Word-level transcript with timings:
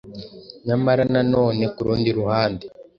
Nyamara 0.65 1.03
na 1.13 1.21
none 1.33 1.63
ku 1.73 1.79
rundi 1.87 2.09
ruhande 2.17 2.65